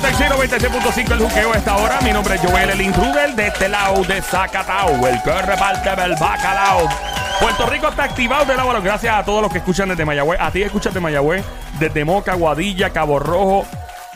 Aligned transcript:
96, 0.00 0.30
96.5 0.62 1.12
el 1.12 1.18
juqueo 1.18 1.52
a 1.52 1.56
esta 1.56 1.76
hora. 1.76 2.00
Mi 2.02 2.12
nombre 2.12 2.36
es 2.36 2.40
Joel, 2.40 2.70
el 2.70 2.80
intruder 2.80 3.34
de 3.34 3.48
este 3.48 3.68
lado 3.68 4.04
de 4.04 4.22
Zacatau, 4.22 5.04
el 5.04 5.20
que 5.22 5.42
reparte 5.42 5.96
del 5.96 6.14
bacalao. 6.14 6.88
Puerto 7.40 7.66
Rico 7.66 7.88
está 7.88 8.04
activado 8.04 8.44
de 8.44 8.54
la 8.54 8.64
hora. 8.64 8.78
Gracias 8.78 9.12
a 9.12 9.24
todos 9.24 9.42
los 9.42 9.50
que 9.50 9.58
escuchan 9.58 9.88
desde 9.88 10.04
Mayagüez. 10.04 10.40
A 10.40 10.52
ti 10.52 10.62
escuchas 10.62 10.94
de 10.94 11.00
Mayagüez, 11.00 11.44
desde 11.80 12.04
Moca, 12.04 12.34
Guadilla, 12.34 12.90
Cabo 12.90 13.18
Rojo, 13.18 13.66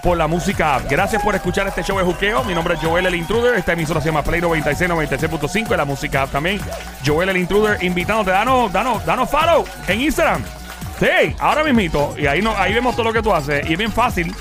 por 0.04 0.16
la 0.16 0.28
música. 0.28 0.80
Gracias 0.88 1.20
por 1.20 1.34
escuchar 1.34 1.66
este 1.66 1.82
show 1.82 1.98
de 1.98 2.04
juqueo. 2.04 2.44
Mi 2.44 2.54
nombre 2.54 2.74
es 2.74 2.80
Joel 2.80 3.06
el 3.06 3.16
Intruder. 3.16 3.56
Esta 3.56 3.72
emisora 3.72 4.00
se 4.00 4.06
llama 4.06 4.22
Play 4.22 4.40
96, 4.40 4.88
96.5 4.88 5.74
y 5.74 5.76
la 5.76 5.84
música 5.84 6.28
también. 6.28 6.60
Joel 7.04 7.30
el 7.30 7.38
Intruder 7.38 7.82
invitándote. 7.82 8.30
Danos, 8.30 8.72
danos, 8.72 9.04
danos 9.04 9.28
follow 9.28 9.64
en 9.88 10.00
Instagram. 10.00 10.44
Sí, 11.00 11.34
ahora 11.40 11.64
mismito. 11.64 12.14
Y 12.16 12.28
ahí, 12.28 12.40
no, 12.40 12.56
ahí 12.56 12.72
vemos 12.72 12.94
todo 12.94 13.06
lo 13.06 13.12
que 13.12 13.22
tú 13.22 13.34
haces. 13.34 13.68
Y 13.68 13.72
es 13.72 13.78
bien 13.78 13.90
fácil. 13.90 14.32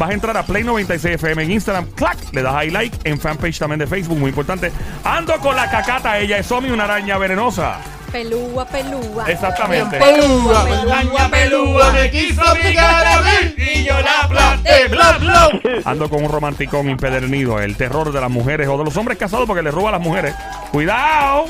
Vas 0.00 0.08
a 0.08 0.14
entrar 0.14 0.34
a 0.34 0.42
Play 0.42 0.64
96 0.64 1.16
FM 1.16 1.42
en 1.42 1.50
Instagram. 1.50 1.84
¡Clac! 1.90 2.16
Le 2.32 2.40
das 2.40 2.54
ahí 2.54 2.70
like. 2.70 2.96
En 3.04 3.20
fanpage 3.20 3.58
también 3.58 3.80
de 3.80 3.86
Facebook. 3.86 4.16
Muy 4.18 4.30
importante. 4.30 4.72
Ando 5.04 5.36
con 5.40 5.54
la 5.54 5.70
cacata. 5.70 6.18
Ella 6.18 6.38
es 6.38 6.46
Somi, 6.46 6.70
una 6.70 6.84
araña 6.84 7.18
venenosa. 7.18 7.80
Pelúa, 8.10 8.66
pelúa. 8.66 9.30
Exactamente. 9.30 9.98
Pelúa, 9.98 10.62
Araña 10.62 11.28
pelúa 11.28 11.92
me 11.92 12.10
quiso 12.10 12.42
picar 12.54 13.06
a 13.06 13.20
mí 13.20 13.54
y 13.58 13.84
yo 13.84 14.00
la 14.00 14.20
aplasté, 14.22 14.88
bla, 14.88 15.18
bla. 15.18 15.50
Ando 15.84 16.08
con 16.08 16.24
un 16.24 16.30
romanticón 16.30 16.88
impedernido. 16.88 17.60
El 17.60 17.76
terror 17.76 18.10
de 18.10 18.22
las 18.22 18.30
mujeres 18.30 18.68
o 18.68 18.78
de 18.78 18.84
los 18.84 18.96
hombres 18.96 19.18
casados 19.18 19.46
porque 19.46 19.62
le 19.62 19.70
roba 19.70 19.90
a 19.90 19.92
las 19.92 20.00
mujeres. 20.00 20.34
¡Cuidado! 20.72 21.44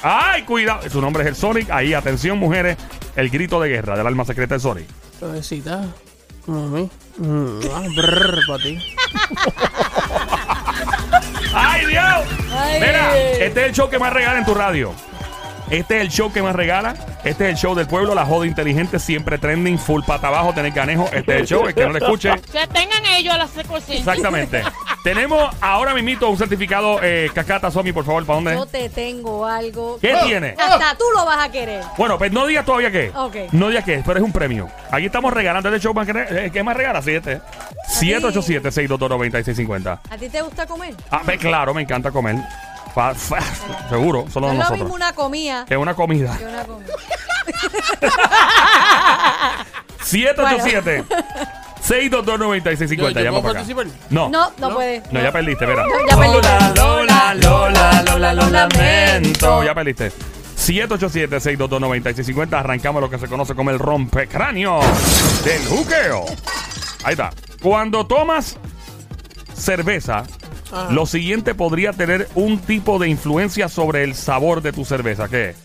¡Ay, 0.00 0.44
cuidado! 0.44 0.88
Su 0.88 1.00
nombre 1.00 1.24
es 1.24 1.28
el 1.30 1.34
Sonic. 1.34 1.70
Ahí, 1.70 1.92
atención, 1.92 2.38
mujeres. 2.38 2.76
El 3.16 3.30
grito 3.30 3.60
de 3.60 3.68
guerra 3.68 3.96
del 3.96 4.06
alma 4.06 4.24
secreta 4.24 4.54
del 4.54 4.60
Sonic. 4.60 4.86
Suavecita. 5.18 5.86
Mami. 6.46 6.90
Mm, 7.18 7.60
ah, 7.72 7.82
para 8.46 8.62
ti. 8.62 8.78
¡Ay, 11.54 11.86
Dios! 11.86 12.26
Ay. 12.52 12.80
Mira, 12.80 13.16
este 13.16 13.60
es 13.60 13.66
el 13.68 13.72
show 13.72 13.88
que 13.88 13.98
más 13.98 14.12
regala 14.12 14.38
en 14.38 14.44
tu 14.44 14.54
radio. 14.54 14.92
Este 15.70 15.96
es 15.96 16.02
el 16.02 16.10
show 16.10 16.32
que 16.32 16.42
más 16.42 16.54
regala. 16.54 16.94
Este 17.24 17.44
es 17.44 17.50
el 17.50 17.56
show 17.56 17.74
del 17.74 17.88
pueblo, 17.88 18.14
la 18.14 18.24
joda 18.24 18.46
inteligente, 18.46 19.00
siempre 19.00 19.38
trending, 19.38 19.78
full 19.78 20.02
pata 20.06 20.28
abajo, 20.28 20.52
tener 20.52 20.72
canejo. 20.72 21.08
Este 21.12 21.34
es 21.34 21.40
el 21.40 21.46
show, 21.46 21.66
el 21.66 21.74
que 21.74 21.84
no 21.84 21.92
lo 21.92 21.98
escuche. 21.98 22.30
Que 22.52 22.66
tengan 22.68 23.04
ellos 23.06 23.34
a 23.34 23.38
la 23.38 23.48
secuencia. 23.48 23.96
Exactamente. 23.96 24.62
Tenemos 25.06 25.54
ahora 25.60 25.94
mismito 25.94 26.28
un 26.28 26.36
certificado 26.36 26.98
eh, 27.00 27.30
Cacata 27.32 27.70
Somi, 27.70 27.92
por 27.92 28.04
favor, 28.04 28.26
¿para 28.26 28.34
dónde? 28.34 28.54
Yo 28.54 28.66
te 28.66 28.88
tengo 28.88 29.46
algo. 29.46 30.00
¿Qué 30.00 30.08
que 30.08 30.16
tiene? 30.24 30.56
Hasta 30.58 30.96
tú 30.98 31.04
lo 31.14 31.24
vas 31.24 31.46
a 31.46 31.52
querer. 31.52 31.84
Bueno, 31.96 32.18
pues 32.18 32.32
no 32.32 32.44
digas 32.44 32.64
todavía 32.64 32.90
qué. 32.90 33.12
Ok. 33.14 33.36
No 33.52 33.68
digas 33.68 33.84
qué, 33.84 34.02
pero 34.04 34.18
es 34.18 34.24
un 34.24 34.32
premio. 34.32 34.68
Aquí 34.90 35.06
estamos 35.06 35.32
regalando 35.32 35.68
el 35.68 35.80
show 35.80 35.94
más 35.94 36.08
que 36.08 36.26
eh, 36.28 36.50
¿Qué 36.52 36.60
más 36.64 36.76
regala? 36.76 37.00
Siete. 37.02 37.40
787-622-9650. 38.00 40.00
¿A 40.10 40.18
ti 40.18 40.28
te 40.28 40.42
gusta 40.42 40.66
comer? 40.66 40.92
Ah, 41.08 41.22
ve, 41.24 41.38
claro, 41.38 41.72
me 41.72 41.82
encanta 41.82 42.10
comer. 42.10 42.34
Fa- 42.92 43.14
fa- 43.14 43.38
seguro, 43.88 44.26
solo 44.28 44.48
No 44.48 44.54
es 44.54 44.58
lo 44.58 44.64
nosotros. 44.64 44.80
mismo 44.80 44.94
una 44.96 45.12
comida 45.12 45.66
Que 45.68 45.74
es 45.74 45.80
una 45.80 45.94
comida. 45.94 46.36
que 46.36 46.46
una 46.46 46.64
comida. 46.64 46.94
787 50.02 51.04
622-9650. 51.88 52.96
Yo- 52.96 53.10
yo 53.10 53.20
Llama 53.24 53.40
puedo 53.42 53.54
para 53.54 53.64
acá. 53.64 53.74
No. 54.10 54.28
No, 54.28 54.50
no, 54.58 54.68
¿No? 54.70 54.74
puede. 54.74 55.02
No, 55.12 55.22
ya 55.22 55.30
perdiste, 55.32 55.64
espera. 55.64 55.84
Ya 56.08 56.16
perdiste. 56.16 56.48
Lola, 56.80 57.34
Lola, 57.34 58.02
Lola, 58.06 58.32
lo 58.34 58.50
lamento. 58.50 58.76
lamento. 58.76 59.62
Ya 59.64 59.74
perdiste. 59.74 60.12
787-622-9650. 60.56 62.58
Arrancamos 62.58 63.00
lo 63.02 63.10
que 63.10 63.18
se 63.18 63.28
conoce 63.28 63.54
como 63.54 63.70
el 63.70 63.78
rompecráneo 63.78 64.80
del 65.44 65.64
juqueo. 65.66 66.24
Ahí 67.04 67.12
está. 67.12 67.30
Cuando 67.62 68.06
tomas 68.06 68.56
cerveza, 69.54 70.24
Ajá. 70.72 70.90
lo 70.90 71.06
siguiente 71.06 71.54
podría 71.54 71.92
tener 71.92 72.28
un 72.34 72.58
tipo 72.58 72.98
de 72.98 73.08
influencia 73.08 73.68
sobre 73.68 74.02
el 74.04 74.14
sabor 74.14 74.62
de 74.62 74.72
tu 74.72 74.84
cerveza. 74.84 75.28
¿Qué 75.28 75.50
es? 75.50 75.56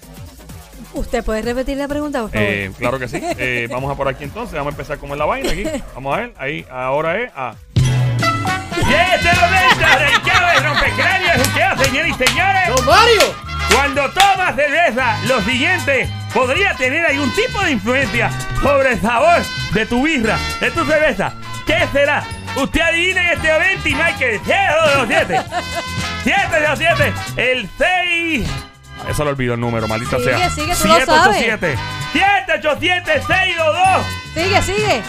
¿Usted 0.94 1.24
puede 1.24 1.42
repetir 1.42 1.78
la 1.78 1.88
pregunta, 1.88 2.22
por 2.22 2.32
favor? 2.32 2.46
Eh, 2.46 2.72
claro 2.78 3.00
que 3.00 3.08
sí. 3.08 3.22
Eh, 3.38 3.68
vamos 3.72 3.92
a 3.92 3.96
por 3.96 4.08
aquí 4.08 4.24
entonces. 4.24 4.54
Vamos 4.54 4.74
a 4.74 4.76
empezar 4.76 4.98
con 4.98 5.18
la 5.18 5.26
vaina 5.26 5.52
aquí. 5.52 5.64
Vamos 5.96 6.16
a 6.16 6.20
ver. 6.20 6.34
Ahí, 6.38 6.66
ahora 6.70 7.22
es. 7.22 7.32
Ah. 7.36 7.56
Y 7.76 8.94
este 8.94 9.30
momento 9.40 9.86
arrancado 9.86 10.58
el 10.58 10.64
rompecráneo 10.64 11.32
del 11.32 11.46
juqueo, 11.46 11.86
señores 11.86 12.16
y 12.20 12.26
señores. 12.26 12.68
¡Don 12.76 12.86
Mario! 12.86 13.52
Cuando 13.74 14.10
tomas 14.12 14.56
cerveza, 14.56 15.18
lo 15.28 15.42
siguiente 15.42 16.10
podría 16.34 16.76
tener 16.76 17.06
algún 17.06 17.34
tipo 17.34 17.62
de 17.62 17.72
influencia 17.72 18.30
sobre 18.62 18.94
el 18.94 19.02
sabor 19.02 19.42
de 19.74 19.86
tu 19.86 20.04
birra, 20.04 20.38
de 20.60 20.72
tu 20.72 20.84
cerveza. 20.86 21.34
¿Qué 21.66 21.88
será? 21.94 22.24
Usted 22.56 22.82
adivina 22.82 23.22
en 23.32 23.38
este 23.38 23.52
momento 23.52 23.88
y 23.88 23.96
Michael 23.96 24.42
7 24.46 25.42
7 26.76 27.14
el 27.38 27.70
6. 27.78 28.71
Eso 29.10 29.24
lo 29.24 29.32
olvido 29.32 29.54
el 29.56 29.60
número, 29.60 29.88
maldita 29.88 30.18
Sigue, 30.18 30.38
sea. 30.38 30.50
sigue, 30.52 30.76
tú 30.76 30.88
lo 30.88 31.06
sabes. 31.06 31.38
787 31.38 31.78
787 32.14 33.22
622 33.28 34.06
Sigue, 34.34 34.62
sigue. 34.62 35.02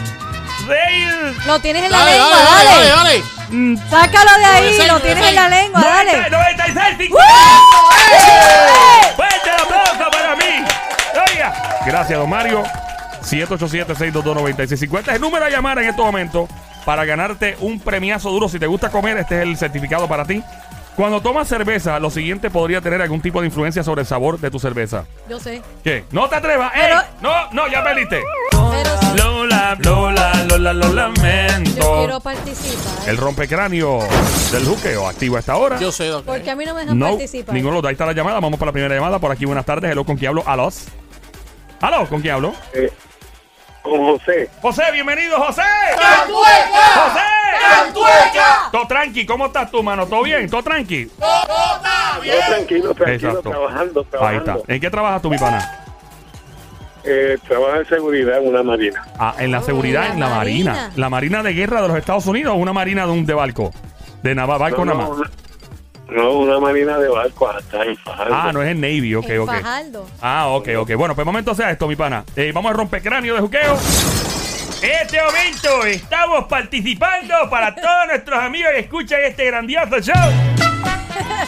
6 0.66 1.46
Lo 1.46 1.58
tienes 1.60 1.84
en 1.84 1.90
la 1.92 1.98
Dale, 1.98 2.12
lengua, 2.12 2.28
dale, 2.30 2.44
dale, 2.44 2.64
dale. 2.64 2.88
dale, 2.88 3.22
dale. 3.50 3.90
Sácalo 3.90 4.38
de 4.38 4.44
ahí, 4.44 4.62
96, 4.78 4.88
lo 4.92 5.00
tienes 5.00 5.26
en 5.28 5.34
la 5.34 5.48
lengua, 5.48 5.80
dale. 5.82 6.30
96 6.30 6.96
50. 6.98 7.22
¡Fuerte 9.16 9.50
el 9.50 9.60
aplauso 9.62 10.10
para 10.10 10.36
mí! 10.36 10.64
Oiga. 11.30 11.80
Gracias, 11.86 12.18
don 12.18 12.30
Mario. 12.30 12.62
787-622-9650 13.22 15.00
es 15.02 15.08
el 15.16 15.20
número 15.20 15.44
a 15.44 15.50
llamar 15.50 15.78
en 15.78 15.88
estos 15.88 16.04
momentos 16.04 16.48
para 16.84 17.04
ganarte 17.04 17.56
un 17.60 17.78
premiazo 17.80 18.30
duro. 18.30 18.48
Si 18.48 18.58
te 18.58 18.66
gusta 18.66 18.90
comer, 18.90 19.18
este 19.18 19.36
es 19.36 19.42
el 19.42 19.56
certificado 19.56 20.08
para 20.08 20.24
ti. 20.24 20.42
Cuando 20.96 21.22
tomas 21.22 21.48
cerveza, 21.48 21.98
lo 21.98 22.10
siguiente 22.10 22.50
podría 22.50 22.80
tener 22.82 23.00
algún 23.00 23.22
tipo 23.22 23.40
de 23.40 23.46
influencia 23.46 23.82
sobre 23.82 24.02
el 24.02 24.06
sabor 24.06 24.38
de 24.38 24.50
tu 24.50 24.58
cerveza. 24.58 25.06
Yo 25.28 25.40
sé. 25.40 25.62
¿Qué? 25.82 26.04
¡No 26.10 26.28
te 26.28 26.36
atrevas! 26.36 26.70
¡Ey! 26.74 26.82
Pero- 26.82 27.00
¡No, 27.22 27.50
no! 27.52 27.68
¡Ya 27.68 27.82
perdiste! 27.82 28.22
Pero 28.50 28.90
sí, 29.00 29.06
Lola, 29.16 29.76
Lola, 29.80 30.32
Lola, 30.48 30.72
lo 30.74 30.86
yo 30.88 30.92
lamento. 30.92 31.96
quiero 31.98 32.20
participar. 32.20 33.08
El 33.08 33.16
rompecráneo 33.16 34.00
del 34.52 34.64
juqueo 34.66 35.08
activo 35.08 35.36
a 35.36 35.40
esta 35.40 35.56
hora. 35.56 35.78
Yo 35.78 35.90
sé, 35.92 36.06
doctor. 36.08 36.36
Porque 36.36 36.50
a 36.50 36.56
mí 36.56 36.64
no 36.66 36.74
me 36.74 36.82
dejan 36.82 36.98
No, 36.98 37.08
participar. 37.10 37.54
ninguno 37.54 37.72
de 37.72 37.76
los 37.78 37.82
dos. 37.82 37.88
Ahí 37.88 37.94
está 37.94 38.04
la 38.06 38.12
llamada. 38.12 38.38
Vamos 38.40 38.58
para 38.58 38.68
la 38.68 38.72
primera 38.72 38.94
llamada. 38.94 39.18
Por 39.18 39.32
aquí, 39.32 39.46
buenas 39.46 39.64
tardes. 39.64 39.90
Hello, 39.90 40.04
¿con 40.04 40.16
quién 40.18 40.28
hablo? 40.28 40.42
¿Alos? 40.46 40.84
¿Aló? 41.80 42.06
¿Con 42.06 42.20
quién 42.20 42.34
hablo? 42.34 42.54
Eh, 42.74 42.92
con 43.82 43.98
José. 43.98 44.50
José, 44.60 44.82
bienvenido, 44.92 45.38
José. 45.42 45.62
¡Cantueca! 45.96 47.08
¡José! 47.08 47.20
¡Cantueca! 47.60 48.68
Todo 48.72 48.86
tranqui. 48.86 49.26
¿Cómo 49.26 49.46
estás 49.46 49.70
tú, 49.70 49.82
mano? 49.82 50.06
¿Todo 50.06 50.22
bien? 50.22 50.48
¿Todo 50.48 50.62
tranqui? 50.62 51.06
¡Todo 51.18 51.30
está 51.76 52.18
bien! 52.20 52.36
tranquilo, 52.46 52.94
tranquilo, 52.94 53.28
Exacto. 53.30 53.50
trabajando, 53.50 54.06
Ahí 54.20 54.36
está. 54.36 54.56
¿En 54.68 54.80
qué 54.80 54.90
trabajas 54.90 55.22
tú, 55.22 55.30
mi 55.30 55.38
pana? 55.38 55.78
Eh, 57.04 57.36
trabajo 57.48 57.76
en 57.76 57.86
seguridad 57.88 58.38
en 58.38 58.48
una 58.48 58.62
marina. 58.62 59.04
Ah, 59.18 59.34
en 59.38 59.50
la 59.50 59.58
Oh, 59.58 59.62
seguridad, 59.62 60.06
en 60.06 60.12
en 60.14 60.20
la 60.20 60.28
marina. 60.28 60.72
marina. 60.72 60.92
¿La 60.96 61.10
marina 61.10 61.42
de 61.42 61.52
guerra 61.52 61.82
de 61.82 61.88
los 61.88 61.96
Estados 61.96 62.26
Unidos 62.26 62.52
o 62.54 62.56
una 62.56 62.72
marina 62.72 63.06
de 63.06 63.12
un 63.12 63.26
de 63.26 63.34
barco? 63.34 63.72
De 64.22 64.34
naval, 64.36 64.60
barco 64.60 64.84
no, 64.84 64.94
nada 64.94 65.08
más. 65.08 65.28
no, 66.08 66.30
una 66.38 66.60
marina 66.60 66.96
de 66.98 67.08
barco 67.08 67.48
hasta 67.50 67.82
en 67.82 67.96
Fajardo. 67.96 68.32
Ah, 68.34 68.52
no 68.52 68.62
es 68.62 68.68
el 68.70 68.80
Navy. 68.80 69.16
Ok, 69.16 69.28
en 69.30 69.40
ok. 69.40 69.50
Fajardo. 69.50 70.06
Ah, 70.20 70.46
ok, 70.50 70.68
ok. 70.78 70.94
Bueno, 70.94 71.16
pues 71.16 71.26
momento 71.26 71.54
sea 71.56 71.72
esto, 71.72 71.88
mi 71.88 71.96
pana. 71.96 72.22
Eh, 72.36 72.52
vamos 72.54 72.70
a 72.70 72.74
romper 72.74 73.02
cráneo 73.02 73.34
de 73.34 73.40
juqueo. 73.40 73.76
En 74.82 74.90
este 74.90 75.18
momento 75.22 75.84
estamos 75.86 76.44
participando 76.46 77.34
para 77.48 77.74
todos 77.74 78.06
nuestros 78.08 78.38
amigos 78.40 78.72
que 78.72 78.80
escuchan 78.80 79.20
este 79.24 79.46
grandioso 79.46 80.00
show. 80.00 80.32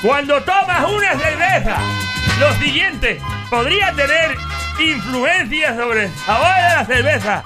Cuando 0.02 0.40
tomas 0.42 0.88
una 0.88 1.18
cerveza, 1.18 1.76
lo 2.38 2.52
siguiente 2.54 3.20
podría 3.50 3.92
tener 3.92 4.36
influencia 4.78 5.74
sobre 5.76 6.04
el 6.04 6.14
sabor 6.14 6.46
de 6.46 6.76
la 6.76 6.84
cerveza. 6.86 7.42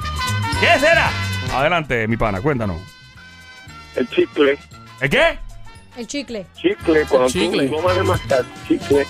¿Qué 0.61 0.79
será? 0.79 1.11
Adelante, 1.55 2.07
mi 2.07 2.17
pana, 2.17 2.41
cuéntanos. 2.43 2.81
El 3.97 4.09
chicle, 4.11 4.59
¿El 5.01 5.11
qué? 5.11 5.39
El 5.97 6.07
chicle. 6.07 6.47
chicle, 6.55 7.05
cuando 7.07 7.29
chicle. 7.29 7.67
tú 7.69 7.77
tomas 7.77 7.97
de 7.97 8.03
mascar, 8.03 8.45
chicle. 8.69 9.07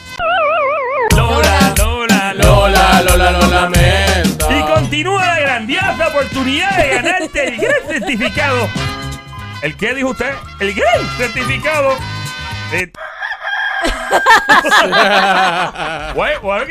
Lola, 1.17 1.75
Lola, 1.77 2.35
Lola, 2.35 3.03
Lola, 3.03 3.31
lo 3.33 3.47
lamento. 3.49 4.08
Y 4.08 4.08
continúa 4.89 5.23
la 5.27 5.39
grandiosa 5.41 6.09
oportunidad 6.09 6.77
de 6.79 6.89
ganarte 6.89 7.45
el 7.49 7.57
gran 7.59 7.83
certificado. 7.87 8.69
¿El 9.61 9.77
qué 9.77 9.95
dijo 9.95 10.09
usted? 10.11 10.33
El 10.61 10.73
gran 10.73 11.07
certificado. 11.19 11.95
de- 12.73 12.91
Bueno, 16.15 16.41
bueno, 16.41 16.65
ok. 16.65 16.71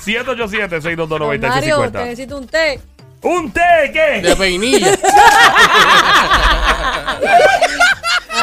787 0.00 0.96
Don 0.96 1.08
Mario, 1.28 1.40
te 1.40 1.46
622 1.48 2.04
necesito 2.04 2.36
un 2.38 2.48
té. 2.48 2.80
¿Un 3.22 3.52
té 3.52 3.60
de 3.82 3.92
qué? 3.92 4.20
De 4.28 4.34
peinilla. 4.36 4.92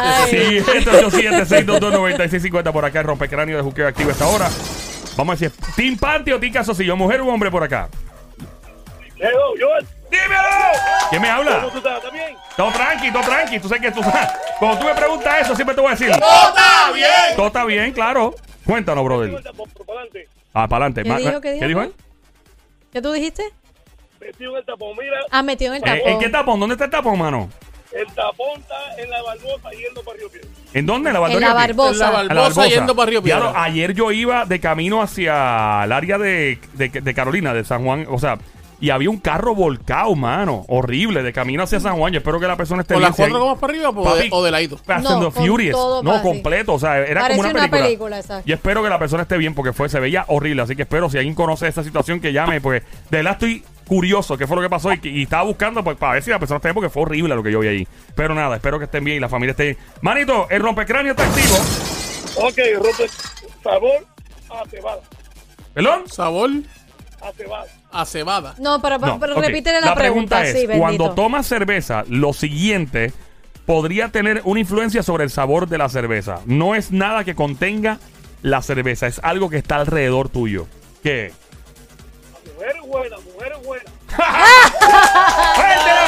Ay, 0.00 0.60
787-622-9650 0.62 2.72
por 2.72 2.84
acá, 2.86 3.00
el 3.00 3.06
rompecráneo 3.06 3.56
de 3.58 3.62
juqueo 3.62 3.86
activo 3.86 4.10
esta 4.10 4.26
hora. 4.26 4.48
Vamos 5.16 5.34
a 5.34 5.36
decir, 5.38 5.52
¿Team 5.76 5.96
Panty 5.98 6.32
o 6.32 6.40
Team 6.40 6.52
Casosillo? 6.54 6.96
¿Mujer 6.96 7.20
u 7.22 7.28
hombre 7.28 7.50
por 7.50 7.62
acá? 7.62 7.88
Hello, 9.26 9.54
Joel. 9.58 9.86
¡Dímelo! 10.10 11.08
¿Quién 11.10 11.22
me 11.22 11.28
habla? 11.30 11.56
¿Cómo 11.60 11.70
tú 11.70 11.78
estás? 11.78 11.96
¿Estás 11.96 12.12
bien? 12.12 12.36
Todo 12.56 12.70
tranqui, 12.72 13.10
todo 13.12 13.22
tranqui. 13.22 13.58
Tú 13.60 13.68
sabes 13.68 13.82
que 13.82 13.90
tú 13.90 14.00
Cuando 14.58 14.78
tú 14.78 14.84
me 14.86 14.94
preguntas 14.94 15.34
eso, 15.40 15.54
siempre 15.54 15.74
te 15.74 15.80
voy 15.80 15.88
a 15.88 15.94
decir. 15.96 16.10
¡Todo 16.10 16.48
está 16.48 16.92
bien! 16.92 17.36
Todo 17.36 17.46
está 17.46 17.64
bien, 17.64 17.92
claro. 17.92 18.34
Cuéntanos, 18.66 19.04
brother. 19.04 19.42
Ah, 20.52 20.68
para 20.68 20.86
adelante. 20.86 21.02
¿Qué 21.02 21.14
dijo? 21.28 21.40
¿Qué 21.40 21.52
dijo? 21.52 21.60
¿Qué 21.60 21.66
dijo 21.68 21.82
él? 21.82 21.94
¿Qué 22.92 23.02
tú 23.02 23.12
dijiste? 23.12 23.42
Metido 24.20 24.52
en 24.52 24.56
el 24.58 24.64
tapón, 24.64 24.96
mira, 24.98 25.16
Ah, 25.30 25.42
metido 25.42 25.74
en 25.74 25.82
el 25.82 25.88
Eh, 25.88 25.96
tapón. 25.98 26.12
¿En 26.12 26.18
qué 26.20 26.28
tapón? 26.28 26.60
¿Dónde 26.60 26.74
está 26.74 26.84
el 26.84 26.90
tapón, 26.90 27.18
mano? 27.18 27.48
el 27.92 28.06
tapón 28.12 28.60
está 28.60 28.74
en 29.02 29.08
la 29.08 29.22
barbosa 29.22 29.70
yendo 29.70 30.02
para 30.02 30.16
Río 30.18 30.28
Piedra. 30.30 30.48
¿En 30.72 30.86
dónde? 30.86 31.10
¿En 31.10 31.14
la 31.20 31.26
En 31.30 31.40
la? 31.40 31.54
Barbosa. 31.54 31.90
En 31.92 31.98
la 31.98 32.10
Bar- 32.10 32.30
A 32.30 32.34
la 32.34 32.40
Barbosa 32.42 32.66
yendo 32.66 32.96
para 32.96 33.10
Río 33.10 33.22
Piedra. 33.22 33.40
lo- 33.40 33.56
ayer 33.56 33.92
yo 33.94 34.10
iba 34.12 34.44
de 34.46 34.58
camino 34.60 35.00
hacia 35.02 35.84
el 35.84 35.92
área 35.92 36.18
de, 36.18 36.58
de- 36.72 36.88
de 36.88 37.14
Carolina, 37.14 37.54
de 37.54 37.64
San 37.64 37.84
Juan, 37.84 38.06
o 38.10 38.18
sea, 38.18 38.36
y 38.80 38.90
había 38.90 39.10
un 39.10 39.18
carro 39.18 39.54
volcado, 39.54 40.14
mano, 40.14 40.64
horrible, 40.68 41.22
de 41.22 41.32
camino 41.32 41.62
hacia 41.62 41.80
San 41.80 41.96
Juan. 41.96 42.12
Yo 42.12 42.18
espero 42.18 42.38
que 42.40 42.46
la 42.46 42.56
persona 42.56 42.82
esté 42.82 42.94
¿Con 42.94 43.00
bien. 43.00 43.10
las 43.10 43.16
si 43.16 43.22
hay- 43.22 43.30
cuatro 43.30 43.44
gomas 43.44 43.60
para 43.60 43.72
arriba 43.72 43.88
o 43.90 43.92
de, 43.94 44.04
Papi, 44.16 44.28
o 44.32 44.44
de 44.44 44.50
ladito? 44.50 44.76
Haciendo 44.86 45.20
No, 45.20 45.30
con 45.32 45.46
Furious. 45.46 45.72
todo 45.76 46.02
No, 46.02 46.10
para 46.10 46.20
así. 46.22 46.28
completo. 46.28 46.74
O 46.74 46.78
sea, 46.78 46.98
era 46.98 47.20
Parece 47.22 47.38
como 47.38 47.50
una 47.50 47.50
una 47.60 47.70
película. 47.70 47.82
película, 47.84 48.18
exacto. 48.20 48.42
Y 48.48 48.52
espero 48.52 48.82
que 48.82 48.88
la 48.88 48.98
persona 48.98 49.22
esté 49.22 49.36
bien 49.38 49.54
porque 49.54 49.72
fue, 49.72 49.88
se 49.88 50.00
veía 50.00 50.24
horrible. 50.28 50.62
Así 50.62 50.76
que 50.76 50.82
espero, 50.82 51.08
si 51.10 51.18
alguien 51.18 51.34
conoce 51.34 51.66
esta 51.68 51.82
situación, 51.84 52.20
que 52.20 52.32
llame. 52.32 52.60
Porque 52.60 52.80
de 53.10 53.16
verdad 53.18 53.32
estoy 53.32 53.64
curioso 53.86 54.38
qué 54.38 54.46
fue 54.46 54.56
lo 54.56 54.62
que 54.62 54.70
pasó 54.70 54.90
y, 55.02 55.22
estaba 55.22 55.42
buscando 55.42 55.84
pues, 55.84 55.96
para 55.98 56.14
ver 56.14 56.22
si 56.22 56.30
la 56.30 56.38
persona 56.38 56.56
está 56.56 56.68
bien 56.68 56.74
porque 56.74 56.88
fue 56.88 57.02
horrible 57.02 57.34
lo 57.34 57.42
que 57.42 57.52
yo 57.52 57.60
vi 57.60 57.68
ahí. 57.68 57.88
Pero 58.14 58.34
nada, 58.34 58.56
espero 58.56 58.78
que 58.78 58.86
estén 58.86 59.04
bien 59.04 59.18
y 59.18 59.20
la 59.20 59.28
familia 59.28 59.50
esté 59.50 59.64
bien. 59.64 59.78
Manito, 60.00 60.46
el 60.50 60.62
rompecráneo 60.62 61.12
está 61.12 61.24
activo. 61.26 61.54
Ok, 62.36 62.58
rompe 62.82 63.08
sabor 63.62 64.06
a 64.50 64.68
cebada, 64.68 65.00
¿Perdón? 65.74 66.02
Sabor 66.08 66.50
a 67.22 67.32
cebada. 67.32 67.66
A 67.94 68.04
cebada. 68.04 68.54
No, 68.58 68.82
pero, 68.82 68.98
No, 68.98 69.18
pero 69.18 69.36
ok. 69.36 69.44
repítele 69.44 69.80
la, 69.80 69.94
pregunta. 69.94 70.42
es, 70.42 70.50
sí, 70.52 70.66
bendito. 70.66 70.78
cuando 70.80 71.14
tomas 71.14 71.46
cerveza, 71.46 72.04
lo 72.08 72.32
siguiente 72.32 73.12
podría 73.66 74.08
tener 74.08 74.42
una 74.44 74.60
influencia 74.60 75.02
sobre 75.02 75.24
el 75.24 75.30
sabor 75.30 75.68
de 75.68 75.78
la 75.78 75.88
cerveza. 75.88 76.40
No 76.46 76.74
es 76.74 76.90
nada 76.92 77.24
que 77.24 77.34
contenga 77.34 77.98
la 78.42 78.60
cerveza, 78.60 79.06
es 79.06 79.20
algo 79.22 79.48
que 79.48 79.56
está 79.58 79.76
alrededor 79.76 80.28
tuyo. 80.28 80.66
¿Qué? 81.02 81.32
Mujer 82.54 82.74
buena, 82.86 83.16
mujer 83.18 83.52
buena. 83.64 83.84
¡Fuerte 85.54 85.90
el 85.90 86.03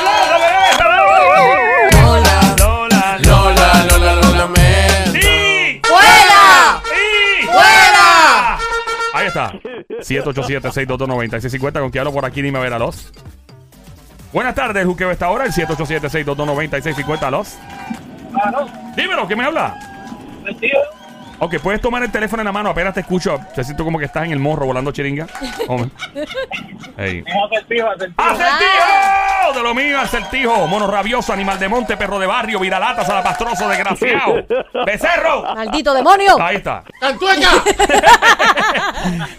50. 9.37 9.61
787-622-9650. 10.01 11.81
¿Con 11.81 11.91
quién 11.91 12.01
hablo 12.01 12.13
por 12.13 12.25
aquí? 12.25 12.43
Dime 12.43 12.59
a 12.59 12.63
ver 12.63 12.73
a 12.73 12.79
los. 12.79 13.13
Buenas 14.33 14.55
tardes, 14.55 14.85
Juqueo 14.85 15.11
está 15.11 15.27
ahora, 15.27 15.45
el 15.45 15.53
787-622-9650 15.53 17.23
a 17.23 17.31
los. 17.31 17.57
Dímelo, 18.97 19.27
¿qué 19.29 19.37
me 19.37 19.45
habla? 19.45 19.79
El 20.45 20.57
tío. 20.57 20.79
Ok, 21.39 21.59
puedes 21.63 21.81
tomar 21.81 22.03
el 22.03 22.11
teléfono 22.11 22.41
en 22.41 22.47
la 22.47 22.53
mano, 22.53 22.71
apenas 22.71 22.95
te 22.95 23.01
escucho. 23.01 23.39
Te 23.55 23.63
siento 23.63 23.85
como 23.85 23.99
que 23.99 24.07
estás 24.07 24.25
en 24.25 24.33
el 24.33 24.39
morro 24.39 24.67
volando 24.67 24.91
chiringa. 24.91 25.27
Hombre. 25.69 25.91
Hey. 26.97 27.23
Es 27.27 27.35
acertijo, 27.35 27.89
acertijo. 27.89 28.23
¡Acertijo! 28.23 29.53
De 29.55 29.63
lo 29.63 29.75
mío, 29.75 30.01
acertijo. 30.01 30.67
Mono 30.67 30.87
rabioso, 30.87 31.33
animal 31.33 31.59
de 31.59 31.69
monte, 31.69 31.97
perro 31.97 32.19
de 32.19 32.27
barrio, 32.27 32.59
viralata, 32.59 33.05
salapastroso, 33.05 33.69
desgraciado. 33.69 34.45
¡Becerro! 34.87 35.43
¡Maldito 35.55 35.93
demonio! 35.93 36.41
Ahí 36.41 36.57
está. 36.57 36.83
¡Cantueca! 37.01 37.51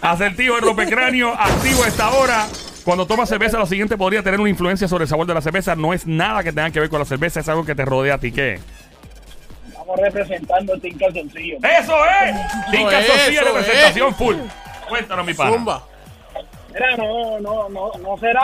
Acertijo, 0.02 0.56
el 0.56 0.62
rompecráneo, 0.62 1.32
activo 1.32 1.82
a 1.82 1.88
esta 1.88 2.10
hora. 2.10 2.46
Cuando 2.84 3.06
tomas 3.06 3.28
cerveza, 3.28 3.58
lo 3.58 3.66
siguiente 3.66 3.98
podría 3.98 4.22
tener 4.22 4.40
una 4.40 4.48
influencia 4.48 4.88
sobre 4.88 5.02
el 5.04 5.08
sabor 5.08 5.26
de 5.26 5.34
la 5.34 5.42
cerveza. 5.42 5.74
No 5.74 5.92
es 5.92 6.06
nada 6.06 6.42
que 6.42 6.52
tenga 6.52 6.70
que 6.70 6.80
ver 6.80 6.88
con 6.88 7.00
la 7.00 7.04
cerveza, 7.04 7.40
es 7.40 7.48
algo 7.48 7.64
que 7.64 7.74
te 7.74 7.84
rodea 7.84 8.14
a 8.14 8.18
ti. 8.18 8.32
¿Qué? 8.32 8.60
Estamos 9.88 10.04
representando 10.04 10.78
Team 10.80 10.98
Calzoncillo. 10.98 11.56
¡Eso 11.62 11.96
es! 12.04 12.36
Sofía, 13.06 13.40
eso 13.40 13.54
representación 13.54 14.14
full. 14.14 14.36
Cuéntanos, 14.86 15.24
mi 15.24 15.32
pana. 15.32 15.50
Zumba. 15.50 15.82
Mira, 16.74 16.96
no, 16.98 17.40
no, 17.40 17.68
no, 17.70 17.92
no 17.98 18.18
será 18.18 18.42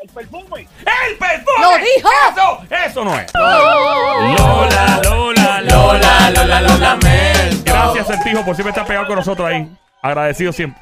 el 0.00 0.08
perfume. 0.10 0.68
¡El 0.78 1.16
perfume! 1.18 1.60
¡Lo 1.60 1.78
dijo! 1.78 2.08
¡Eso! 2.30 2.76
¡Eso 2.86 3.04
no 3.04 3.18
es! 3.18 3.26
Lola, 3.34 5.00
Lola, 5.02 5.60
Lola, 5.62 6.30
Lola, 6.30 6.60
Lola, 6.60 6.96
me. 7.02 7.32
Gracias, 7.64 8.06
Certijo, 8.06 8.44
por 8.44 8.54
siempre 8.54 8.70
estar 8.70 8.86
pegado 8.86 9.08
con 9.08 9.16
nosotros 9.16 9.48
ahí. 9.48 9.68
Agradecido 10.00 10.52
siempre. 10.52 10.80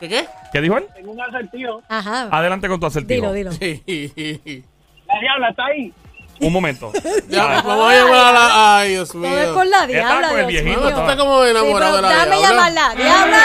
¿Qué 0.00 0.08
qué? 0.10 0.26
¿Qué 0.52 0.60
dijo 0.60 0.76
él? 0.76 0.86
Tengo 0.94 1.12
un 1.12 1.20
acertijo. 1.22 1.82
Ajá. 1.88 2.28
Adelante 2.30 2.68
con 2.68 2.78
tu 2.78 2.84
acertijo. 2.84 3.32
Dilo, 3.32 3.52
dilo. 3.52 3.52
Sí. 3.52 4.62
La 5.06 5.18
diabla 5.18 5.48
está 5.48 5.64
ahí. 5.64 5.94
Un 6.40 6.52
momento. 6.52 6.92
Ya, 7.28 7.62
vamos 7.62 7.90
a 7.92 7.94
llamar 7.96 8.26
a 8.26 8.32
la. 8.32 8.78
Ay, 8.78 8.90
Dios 8.92 9.14
mío. 9.14 9.28
Todo 9.30 9.40
es 9.40 9.48
con 9.48 9.70
la 9.70 9.76
Está 9.78 9.86
diabla, 9.88 10.28
con 10.28 10.38
el 10.40 10.46
viejito, 10.46 10.80
tú 10.80 10.88
estás 10.88 11.16
como 11.16 11.42
Sí, 11.44 11.50
enamorado 11.50 11.96
pero 11.96 11.96
de 11.96 12.02
la 12.02 12.08
dame 12.24 12.36
diabla. 12.36 12.48
llamarla. 12.70 12.94
¡Diabla! 12.94 13.40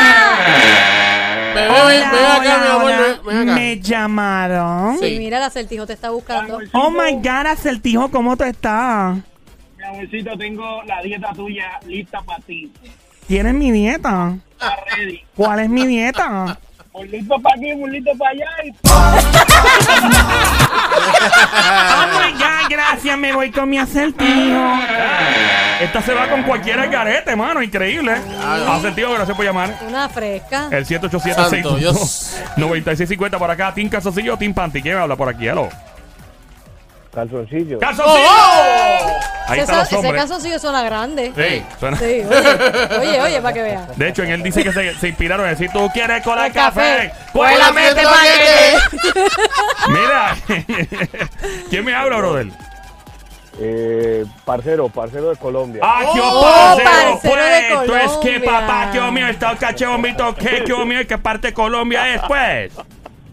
Bebé, 1.56 1.68
ven, 1.70 2.12
ven 2.12 2.26
acá, 2.26 2.58
mi 2.62 2.68
amor. 2.68 2.92
Ven, 2.92 3.20
ven 3.26 3.50
acá. 3.50 3.56
Me 3.60 3.80
llamaron. 3.80 5.00
Sí. 5.00 5.10
Sí, 5.10 5.18
mira, 5.20 5.38
el 5.38 5.44
acertijo 5.44 5.88
te 5.88 5.94
está 5.94 6.10
buscando. 6.12 6.60
Oh 6.74 6.90
my 6.92 7.14
God, 7.16 7.48
acertijo, 7.48 8.10
¿cómo 8.12 8.38
tú 8.38 8.44
estás? 8.44 9.18
Mi 9.78 9.84
amorcito, 9.84 10.38
tengo 10.38 10.84
la 10.84 11.02
dieta 11.02 11.32
tuya 11.34 11.80
lista 11.88 12.22
para 12.22 12.40
ti. 12.42 12.72
¿Tienes 13.28 13.54
mi 13.54 13.72
dieta? 13.72 14.36
Está 14.52 14.76
ready. 14.96 15.22
¿Cuál 15.36 15.60
es 15.62 15.70
mi 15.70 15.88
dieta? 15.88 16.58
Burlito 17.00 17.40
para 17.40 17.56
aquí, 17.56 17.74
burlito 17.75 18.12
para 18.18 18.31
allá. 18.31 18.46
Y... 18.66 18.74
Oh 21.92 22.07
my 22.19 22.34
God, 22.34 22.69
gracias, 22.69 23.18
me 23.18 23.31
voy 23.31 23.51
con 23.51 23.69
mi 23.69 23.78
acertijo. 23.78 24.74
Esta 25.80 26.01
se 26.01 26.13
va 26.13 26.28
con 26.28 26.44
cualquiera 26.44 26.84
al 26.84 26.90
garete, 26.90 27.38
mano, 27.38 27.63
increíble. 27.63 28.18
Acertijo, 28.68 29.13
gracias 29.13 29.38
por 29.38 29.46
llamar. 29.46 29.80
Una 29.88 30.10
fresca. 30.10 30.68
El 30.72 30.86
787 30.86 31.50
Santo, 31.50 31.78
Dios. 31.78 32.38
9650 32.57 33.40
por 33.40 33.50
acá. 33.50 33.74
Team 33.74 33.88
Calzoncillo, 33.88 34.36
Team 34.36 34.54
Panty. 34.54 34.81
¿Quién 34.81 34.95
me 34.95 35.02
habla 35.02 35.16
por 35.16 35.30
aquí? 35.30 35.48
Hello. 35.48 35.69
Calzoncillo. 37.19 37.80
¡Calzoncillo! 37.80 38.30
Ahí 39.48 39.60
ese, 39.60 39.62
están 39.62 39.77
los 39.80 39.88
ese 39.88 39.95
hombres. 39.98 40.31
sí 40.42 40.60
suena 40.60 40.81
grande. 40.83 41.33
Sí, 41.36 41.63
suena- 41.80 41.98
Sí, 41.98 42.06
oye, 42.06 42.98
oye, 43.00 43.21
oye, 43.21 43.42
para 43.42 43.54
que 43.54 43.62
veas. 43.63 43.98
De 43.98 44.07
hecho, 44.07 44.24
en 44.24 44.30
él 44.31 44.44
dice 44.44 44.63
que 44.63 44.71
se, 44.71 44.94
se 44.95 45.07
inspiraron 45.10 45.45
a 45.45 45.50
decir, 45.50 45.69
tú 45.74 45.89
quieres 45.94 46.24
cola 46.24 46.44
de 46.44 46.50
Con 46.50 46.62
café, 46.62 47.12
café, 47.12 47.13
cuélame 47.33 47.81
cuélame 47.81 47.88
este 47.89 48.04
paquete. 48.04 49.30
Mira, 49.89 50.36
¿quién 51.69 51.83
me 51.86 51.94
habla, 51.95 52.18
brother? 52.18 52.48
Eh, 53.61 54.26
parcero, 54.45 54.88
parcero 54.88 55.30
de 55.31 55.35
Colombia. 55.35 55.81
¡Ah, 55.83 56.02
qué 56.14 56.19
Oh, 56.23 56.42
parcero! 56.42 57.19
parcero 57.21 57.44
de 57.45 57.76
Pues, 57.76 57.85
tú 57.88 57.95
es 57.95 58.11
que 58.11 58.40
Colombia. 58.45 58.52
papá, 58.68 58.90
que 58.94 59.02
mío, 59.11 59.28
está 59.28 59.56
caché, 59.57 59.85
bombito, 59.85 60.33
que 60.35 60.64
que 60.64 60.85
mío, 60.85 60.99
¿qué 61.07 61.18
parte 61.18 61.47
de 61.47 61.54
Colombia 61.54 62.14
es, 62.14 62.21
pues? 62.28 62.71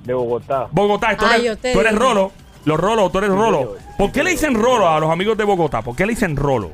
De 0.02 0.14
Bogotá. 0.14 0.66
Bogotá, 0.73 1.16
tú 1.16 1.25
Ay, 1.26 1.33
eres, 1.33 1.45
yo 1.45 1.57
te 1.59 1.73
tú 1.73 1.81
eres. 1.81 1.95
Rolo. 1.95 2.33
Los 2.67 2.79
Rolo, 2.79 3.09
tú 3.11 3.19
eres 3.19 3.31
Rolo. 3.31 3.77
¿Por 3.97 4.13
qué 4.13 4.23
le 4.23 4.31
dicen 4.33 4.55
Rolo 4.55 4.89
a 4.89 5.01
los 5.01 5.09
amigos 5.11 5.39
de 5.39 5.45
Bogotá? 5.45 5.81
¿Por 5.83 5.97
qué 5.97 6.05
le 6.05 6.11
dicen 6.15 6.37
Rolo? 6.37 6.71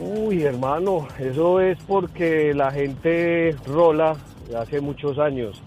Uy, 0.00 0.42
hermano, 0.42 1.06
eso 1.18 1.60
es 1.60 1.78
porque 1.86 2.54
la 2.54 2.70
gente 2.72 3.54
rola 3.66 4.16
hace 4.58 4.80
muchos 4.80 5.18
años 5.18 5.62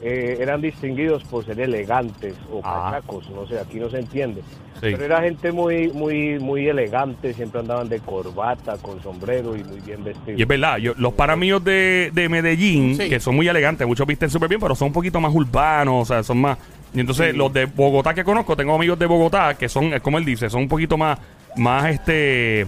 eh, 0.00 0.38
eran 0.40 0.60
distinguidos 0.60 1.24
por 1.24 1.44
ser 1.44 1.58
elegantes 1.60 2.34
o 2.52 2.60
Ah. 2.62 2.90
cachacos, 2.92 3.28
no 3.30 3.46
sé, 3.48 3.58
aquí 3.58 3.78
no 3.80 3.90
se 3.90 3.98
entiende. 3.98 4.40
Sí. 4.74 4.88
Pero 4.92 5.04
era 5.04 5.20
gente 5.22 5.50
muy, 5.52 5.88
muy, 5.92 6.38
muy 6.40 6.66
elegante, 6.68 7.32
siempre 7.34 7.60
andaban 7.60 7.88
de 7.88 7.98
corbata, 8.00 8.76
con 8.78 9.00
sombrero 9.02 9.56
y 9.56 9.62
muy 9.64 9.80
bien 9.80 10.02
vestidos. 10.04 10.38
Y 10.38 10.42
es 10.42 10.48
verdad, 10.48 10.78
yo, 10.78 10.92
los 10.96 11.12
paramíos 11.14 11.62
de, 11.62 12.10
de 12.12 12.28
Medellín, 12.28 12.96
Sí. 12.96 13.08
que 13.08 13.18
son 13.20 13.34
muy 13.36 13.46
elegantes, 13.48 13.86
muchos 13.86 14.06
visten 14.06 14.30
súper 14.30 14.48
bien, 14.48 14.60
pero 14.60 14.74
son 14.76 14.86
un 14.88 14.92
poquito 14.92 15.20
más 15.20 15.32
urbanos, 15.34 16.02
o 16.02 16.04
sea, 16.14 16.22
son 16.22 16.40
más... 16.40 16.58
Y 16.94 17.00
entonces 17.00 17.34
los 17.34 17.52
de 17.52 17.64
Bogotá 17.66 18.12
que 18.14 18.22
conozco, 18.24 18.56
tengo 18.56 18.74
amigos 18.74 18.98
de 18.98 19.06
Bogotá 19.06 19.54
que 19.54 19.68
son, 19.68 19.94
es 19.94 20.00
como 20.02 20.18
él 20.18 20.24
dice, 20.24 20.50
son 20.50 20.62
un 20.62 20.68
poquito 20.68 20.96
más, 20.98 21.18
más 21.56 21.86
este... 21.86 22.66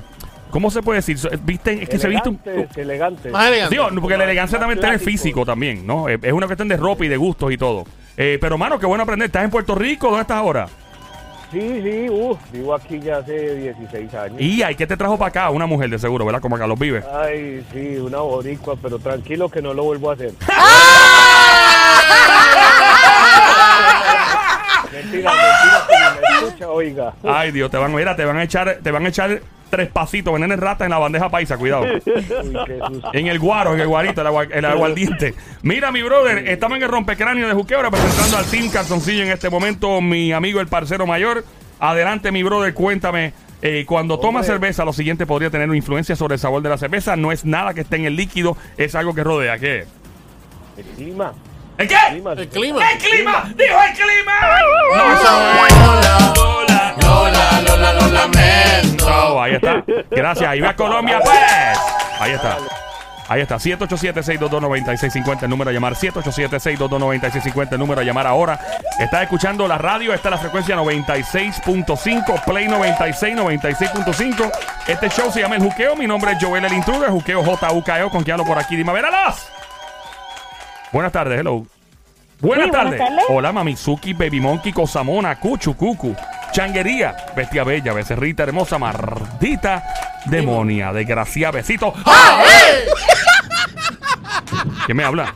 ¿Cómo 0.50 0.70
se 0.70 0.82
puede 0.82 0.98
decir? 0.98 1.18
So- 1.18 1.30
Visten, 1.42 1.82
es 1.82 1.88
que 1.88 1.98
se 1.98 2.06
viste 2.08 2.28
un... 2.28 2.38
elegantes, 2.44 2.78
elegantes. 2.78 3.32
Más 3.32 3.48
elegante. 3.48 3.74
Digo, 3.74 3.88
porque 4.00 4.16
la 4.16 4.22
elegancia 4.24 4.56
también 4.58 4.78
está 4.78 4.86
en 4.88 4.94
el 4.94 5.00
físico 5.00 5.44
también, 5.44 5.84
¿no? 5.84 6.08
Es 6.08 6.20
es 6.22 6.32
una 6.32 6.46
cuestión 6.46 6.68
de 6.68 6.76
ropa 6.76 7.04
y 7.04 7.08
de 7.08 7.16
gustos 7.16 7.50
y 7.52 7.56
todo. 7.58 7.84
Eh, 8.16 8.38
pero, 8.40 8.56
mano, 8.56 8.78
qué 8.78 8.86
bueno 8.86 9.02
aprender. 9.02 9.26
¿Estás 9.26 9.42
en 9.42 9.50
Puerto 9.50 9.74
Rico? 9.74 10.06
¿Dónde 10.06 10.22
estás 10.22 10.36
ahora? 10.36 10.68
Sí, 11.50 11.60
sí, 11.82 12.06
uh, 12.08 12.36
vivo 12.52 12.72
aquí 12.74 13.00
ya 13.00 13.16
hace 13.18 13.54
16 13.56 14.14
años. 14.14 14.40
Y 14.40 14.62
ay, 14.62 14.76
¿qué 14.76 14.86
te 14.86 14.96
trajo 14.96 15.18
para 15.18 15.28
acá? 15.30 15.50
Una 15.50 15.66
mujer 15.66 15.90
de 15.90 15.98
seguro, 15.98 16.24
¿verdad? 16.24 16.40
Como 16.40 16.56
Carlos 16.56 16.78
Vive. 16.78 17.02
Ay, 17.12 17.64
sí, 17.72 17.96
una 17.96 18.18
boricua, 18.18 18.76
pero 18.80 18.98
tranquilo 19.00 19.48
que 19.48 19.60
no 19.60 19.74
lo 19.74 19.82
vuelvo 19.84 20.10
a 20.10 20.14
hacer. 20.14 20.32
mentira, 24.94 25.30
mentira, 25.30 26.16
me 26.40 26.46
escucha, 26.46 26.70
oiga. 26.70 27.14
Ay, 27.24 27.50
Dios, 27.52 27.70
te 27.70 27.76
van, 27.76 27.94
mira, 27.94 28.16
te 28.16 28.24
van 28.24 28.36
a 28.38 28.42
echar, 28.42 28.78
te 28.82 28.90
van 28.90 29.04
a 29.04 29.08
echar 29.08 29.40
tres 29.70 29.88
pasitos, 29.90 30.32
veneno 30.32 30.54
rata 30.56 30.84
en 30.84 30.90
la 30.90 30.98
bandeja 30.98 31.28
paisa, 31.30 31.56
cuidado. 31.56 31.84
Uy. 31.84 32.02
En 33.12 33.26
el 33.26 33.38
guaro, 33.38 33.74
en 33.74 33.80
el 33.80 33.88
guarito, 33.88 34.20
el, 34.20 34.26
agua- 34.28 34.44
el 34.50 34.64
aguardiente. 34.64 35.34
Mira, 35.62 35.90
mi 35.90 36.02
brother, 36.02 36.46
estamos 36.48 36.76
en 36.76 36.84
el 36.84 36.88
rompecráneo 36.88 37.48
de 37.48 37.54
Juqueo 37.54 37.82
representando 37.82 38.36
al 38.38 38.44
Team 38.46 38.68
Calzoncillo 38.70 39.22
en 39.24 39.30
este 39.30 39.50
momento, 39.50 40.00
mi 40.00 40.32
amigo 40.32 40.60
el 40.60 40.68
parcero 40.68 41.06
mayor. 41.06 41.44
Adelante, 41.80 42.30
mi 42.30 42.42
brother, 42.44 42.72
cuéntame. 42.72 43.32
eh, 43.62 43.84
cuando 43.86 44.14
Hombre. 44.16 44.44
cerveza, 44.44 44.84
lo 44.84 44.92
siguiente 44.92 45.26
podría 45.26 45.48
tener 45.50 45.66
una 45.68 45.76
influencia 45.76 46.14
sobre 46.14 46.34
el 46.34 46.40
sabor 46.40 46.62
de 46.62 46.68
la 46.68 46.76
cerveza. 46.78 47.16
No 47.16 47.32
es 47.32 47.44
nada 47.44 47.72
que 47.74 47.80
esté 47.80 47.96
en 47.96 48.04
el 48.04 48.14
líquido, 48.14 48.56
es 48.76 48.94
algo 48.94 49.14
que 49.14 49.24
rodea. 49.24 49.58
¿Qué? 49.58 49.86
El 50.76 50.84
clima. 50.96 51.32
¿El 51.78 51.88
qué? 51.88 51.96
clima. 52.10 52.32
El 52.32 52.48
clima. 52.48 52.90
¡El 52.90 52.98
clima! 52.98 53.52
¡Dijo 53.56 53.82
el 53.82 53.92
clima! 53.94 54.32
No, 54.96 55.08
Lola, 55.74 56.32
Lola, 56.36 56.94
Lola, 57.02 57.60
Lola, 57.66 57.92
lo 57.94 58.06
lamento. 58.08 59.06
Oh, 59.06 59.42
ahí 59.42 59.54
está. 59.54 59.82
Gracias. 60.10 60.48
Ahí 60.48 60.60
va 60.60 60.76
Colombia, 60.76 61.20
pues. 61.22 61.78
Ahí 62.20 62.32
está. 62.32 62.58
Ahí 63.28 63.40
está. 63.40 63.56
787-622-9650. 63.56 65.42
El 65.42 65.50
número 65.50 65.70
a 65.70 65.72
llamar. 65.72 65.94
787-622-9650. 65.94 67.72
El 67.72 67.78
número 67.78 68.02
a 68.02 68.04
llamar 68.04 68.26
ahora. 68.28 68.60
Estás 69.00 69.22
escuchando 69.22 69.66
la 69.66 69.78
radio. 69.78 70.14
Está 70.14 70.30
la 70.30 70.38
frecuencia 70.38 70.76
96.5. 70.76 72.44
Play 72.44 72.68
96, 72.68 73.36
96.5. 73.36 74.52
Este 74.86 75.08
show 75.08 75.32
se 75.32 75.40
llama 75.40 75.56
El 75.56 75.62
Juqueo. 75.62 75.96
Mi 75.96 76.06
nombre 76.06 76.32
es 76.32 76.38
Joel 76.40 76.64
El 76.66 76.74
Intruder. 76.74 77.10
Juqueo 77.10 77.42
J-U-K-E-O. 77.42 78.10
¿Con 78.10 78.22
quién 78.22 78.34
hablo 78.34 78.44
por 78.44 78.58
aquí? 78.58 78.76
Dime, 78.76 78.90
a 78.90 78.94
ver, 78.94 79.06
alas. 79.06 79.53
Buenas 80.94 81.10
tardes. 81.12 81.40
Hello. 81.40 81.66
Buenas 82.40 82.66
Sí, 82.66 82.70
buenas 82.70 82.98
tardes. 82.98 83.24
Hola, 83.28 83.52
Mamizuki, 83.52 84.12
Baby 84.12 84.40
Monkey, 84.40 84.72
Cosamona, 84.72 85.34
Cuchu, 85.40 85.74
Cucu, 85.76 86.14
Changuería, 86.52 87.16
Bestia 87.36 87.64
Bella, 87.64 87.92
Becerrita 87.92 88.44
Hermosa, 88.44 88.78
Mardita, 88.78 89.82
Demonia, 90.26 90.92
Desgracia, 90.92 91.50
Besito. 91.50 91.92
¿Quién 94.86 94.96
me 94.96 95.02
habla? 95.04 95.34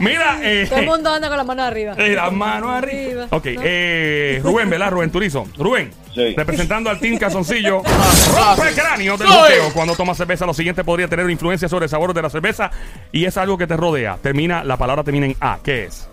Mira, 0.00 0.38
eh, 0.42 0.66
Todo 0.68 0.78
el 0.80 0.86
mundo 0.86 1.10
anda 1.10 1.28
con 1.28 1.36
las 1.36 1.46
manos 1.46 1.66
arriba. 1.66 1.94
eh, 1.96 2.14
la 2.14 2.30
mano 2.30 2.70
arriba. 2.70 3.24
Arriba. 3.24 3.26
Ok, 3.30 3.46
¿No? 3.46 3.60
eh, 3.64 4.40
Rubén, 4.42 4.70
¿verdad? 4.70 4.90
Rubén 4.90 5.10
Turizo. 5.10 5.46
Rubén, 5.56 5.90
Sí. 6.14 6.34
representando 6.36 6.90
al 6.90 6.98
Team 7.00 7.18
Calzoncillo, 7.18 7.82
Ah, 8.36 8.54
rompe 8.56 8.72
cráneo 8.74 9.16
del 9.16 9.28
buqueo. 9.28 9.72
Cuando 9.74 9.94
tomas 9.96 10.16
cerveza, 10.16 10.46
lo 10.46 10.54
siguiente 10.54 10.84
podría 10.84 11.08
tener 11.08 11.28
influencia 11.30 11.68
sobre 11.68 11.84
el 11.86 11.90
sabor 11.90 12.14
de 12.14 12.22
la 12.22 12.30
cerveza 12.30 12.70
y 13.12 13.24
es 13.24 13.36
algo 13.36 13.58
que 13.58 13.66
te 13.66 13.76
rodea. 13.76 14.18
Termina, 14.22 14.64
la 14.64 14.76
palabra 14.76 15.04
termina 15.04 15.26
en 15.26 15.36
A. 15.40 15.58
¿Qué 15.62 15.84
es? 15.84 16.08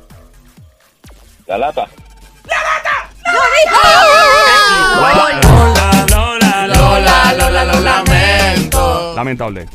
La 1.48 1.58
lata. 1.58 1.88
Lola, 5.00 6.06
Lola, 6.10 6.68
Lola, 6.68 7.34
Lola, 7.38 7.66
lo 7.66 7.80
lamento. 7.80 9.14
Lamentable. 9.16 9.66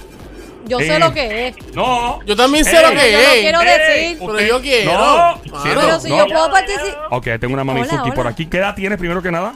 Yo 0.71 0.79
Eh, 0.81 0.87
sé 0.87 0.99
lo 1.01 1.13
que 1.13 1.49
es. 1.49 1.57
No. 1.75 2.23
Yo 2.25 2.37
también 2.37 2.65
sé 2.65 2.81
lo 2.81 2.91
que 2.91 3.13
yo 3.13 3.19
no 3.19 3.25
es. 3.25 3.41
quiero 3.41 3.61
decir. 3.61 4.19
Pero 4.21 4.41
yo 4.41 4.61
quiero. 4.63 4.93
No, 4.93 5.41
Pero 5.65 6.01
si 6.01 6.09
no. 6.11 6.17
yo 6.19 6.27
puedo 6.29 6.51
participar. 6.51 7.07
Ok, 7.11 7.27
tengo 7.41 7.55
una 7.55 7.65
mami 7.65 7.81
Hola, 7.81 7.91
Suki 7.91 8.13
por 8.13 8.27
aquí. 8.29 8.47
¿Qué 8.47 8.59
edad 8.59 8.75
tienes 8.75 8.99
primero 8.99 9.21
que 9.21 9.31
nada? 9.33 9.53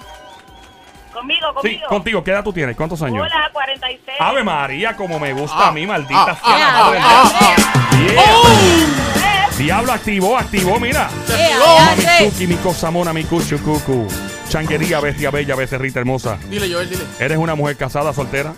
Conmigo, 1.13 1.47
Sí, 1.51 1.55
conmigo. 1.55 1.89
contigo. 1.89 2.25
¿Qué 2.25 2.31
edad 2.33 2.43
tú 2.43 2.53
tienes? 2.53 2.77
¿Cuántos 2.77 3.01
años? 3.03 3.23
Hola, 3.23 3.49
46. 3.53 4.17
Ave 4.19 4.43
María, 4.43 4.97
como 4.97 5.21
me 5.21 5.33
gusta 5.33 5.57
Ah, 5.57 5.69
a 5.69 5.73
mí, 5.73 5.87
maldita 5.87 6.23
ah, 6.31 6.35
sea. 6.45 6.69
ah, 6.69 6.85
madre. 6.85 6.99
ah, 7.01 7.33
ah, 7.41 7.91
Yeah. 7.95 8.23
¡Oh! 8.27 9.57
Diablo 9.57 9.93
activó, 9.93 10.37
activó, 10.37 10.81
mira. 10.81 11.09
Se 11.27 11.33
activó. 11.33 11.65
allá. 11.65 11.85
Mami 11.91 12.03
sí. 12.03 12.25
Suki, 12.31 12.47
mi 12.49 12.57
cosamona, 12.57 13.13
mi 13.13 13.23
cuchu 13.23 13.59
cucu. 13.63 14.09
Changuería, 14.49 14.99
bestia 15.01 15.31
bella, 15.31 15.55
becerrita 15.55 16.01
hermosa. 16.01 16.37
Dile, 16.51 16.73
Joel, 16.73 16.91
dile. 16.91 17.05
¿Eres 17.21 17.39
una 17.39 17.55
mujer 17.55 17.77
casada, 17.77 18.13
soltera? 18.13 18.53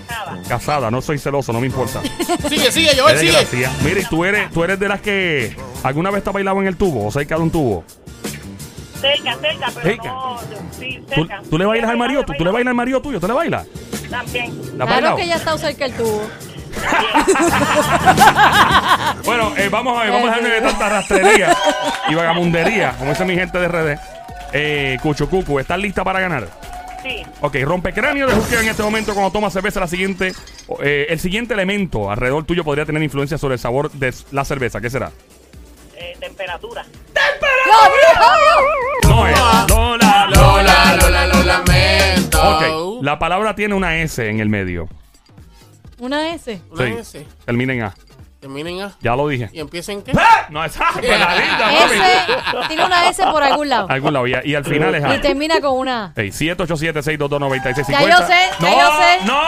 Casada. 0.00 0.38
Casada, 0.48 0.90
no 0.90 1.02
soy 1.02 1.18
celoso, 1.18 1.52
no 1.52 1.60
me 1.60 1.66
importa. 1.66 2.00
Sigue, 2.48 2.72
sigue, 2.72 2.90
Joel, 2.98 3.18
sigue. 3.18 3.32
gracia. 3.32 3.70
Mira, 3.84 4.00
y 4.00 4.04
tú 4.04 4.24
eres, 4.24 4.50
tú 4.50 4.64
eres 4.64 4.78
de 4.78 4.88
las 4.88 5.00
que 5.00 5.56
alguna 5.82 6.10
vez 6.10 6.22
te 6.24 6.30
has 6.30 6.34
bailado 6.34 6.60
en 6.60 6.66
el 6.66 6.76
tubo 6.76 7.06
o 7.06 7.10
cerca 7.12 7.36
de 7.36 7.42
un 7.42 7.50
tubo. 7.50 7.84
Cerca, 9.00 9.34
cerca, 9.40 9.66
pero 9.74 9.82
Cerca. 9.82 10.08
no. 10.08 10.38
Sí, 10.78 11.02
¿Tú, 11.08 11.14
cerca. 11.14 11.42
tú 11.50 11.58
le 11.58 11.66
bailas 11.66 11.90
al 11.90 11.98
marido? 11.98 12.24
¿Tú, 12.24 12.32
tú 12.38 12.44
le 12.44 12.52
bailas 12.52 12.70
al 12.70 12.76
marido 12.76 13.02
tuyo? 13.02 13.18
¿Tú 13.20 13.26
le 13.26 13.32
bailas? 13.34 13.66
También. 14.08 14.56
¿La 14.78 14.86
Claro 14.86 14.90
bailado? 14.92 15.16
que 15.16 15.26
ya 15.26 15.36
está 15.36 15.58
cerca 15.58 15.84
el 15.86 15.92
tubo. 15.94 16.22
Bueno, 19.24 19.52
eh, 19.56 19.68
vamos 19.70 19.98
a 19.98 20.02
ver, 20.04 20.12
vamos 20.12 20.28
a 20.30 20.34
dejarme 20.36 20.48
de 20.54 20.60
tanta 20.62 20.88
rastrería 20.88 21.56
y 22.08 22.14
vagamundería, 22.14 22.92
como 22.98 23.10
dice 23.10 23.24
mi 23.24 23.34
gente 23.34 23.58
de 23.58 23.68
redes. 23.68 24.00
Eh, 24.52 24.98
Cucho 25.02 25.28
Cucu, 25.28 25.58
¿estás 25.60 25.78
lista 25.78 26.04
para 26.04 26.20
ganar? 26.20 26.48
Sí. 27.02 27.22
Ok, 27.40 27.56
rompecráneo 27.62 28.26
de 28.28 28.34
juqueo 28.34 28.60
en 28.60 28.68
este 28.68 28.82
momento 28.82 29.12
cuando 29.14 29.32
tomas 29.32 29.52
cerveza. 29.52 29.80
La 29.80 29.88
siguiente, 29.88 30.32
eh, 30.82 31.06
el 31.08 31.18
siguiente 31.20 31.54
elemento 31.54 32.10
alrededor 32.10 32.44
tuyo 32.44 32.62
podría 32.64 32.84
tener 32.86 33.02
influencia 33.02 33.38
sobre 33.38 33.54
el 33.54 33.58
sabor 33.60 33.90
de 33.92 34.14
la 34.30 34.44
cerveza. 34.44 34.80
¿Qué 34.80 34.88
será? 34.90 35.10
Eh, 35.96 36.16
temperatura. 36.20 36.84
No 39.08 39.26
es. 39.26 39.38
Lola, 39.68 40.26
Lola, 40.30 40.96
Lola, 41.00 41.26
lo 41.26 41.42
lamento. 41.42 42.38
Ok, 42.98 43.02
la 43.04 43.18
palabra 43.18 43.54
tiene 43.54 43.74
una 43.74 43.96
S 43.98 44.28
en 44.28 44.40
el 44.40 44.48
medio. 44.48 44.88
Una 45.98 46.34
S. 46.34 46.60
Una 46.70 46.84
Sí. 46.86 46.92
S. 46.98 47.26
Termina 47.44 47.72
en 47.74 47.82
A. 47.82 47.94
Terminen 48.42 48.80
A. 48.82 48.92
Ya 49.00 49.14
lo 49.14 49.28
dije. 49.28 49.48
Y 49.52 49.60
empiecen 49.60 50.02
qué? 50.02 50.12
No, 50.50 50.64
es 50.64 50.76
A. 50.76 51.00
peladita, 51.00 51.58
papi. 51.58 51.94
S. 51.94 52.66
Tiene 52.66 52.84
una 52.84 53.08
S 53.08 53.22
por 53.30 53.40
algún 53.40 53.68
lado. 53.68 53.86
Algún 53.88 54.12
lado. 54.12 54.26
Y, 54.26 54.34
y 54.44 54.54
al 54.56 54.64
final 54.64 54.92
es 54.96 55.04
A. 55.04 55.14
Y 55.14 55.20
termina 55.20 55.60
con 55.60 55.78
una 55.78 56.06
A. 56.06 56.12
Hey, 56.16 56.30
787-622-9650. 56.30 57.86
Ya 57.88 58.02
yo 58.02 58.26
sé, 58.26 58.34
ya 58.58 58.68
no, 58.68 58.80
yo 58.80 58.98
sé. 58.98 59.24
No, 59.26 59.40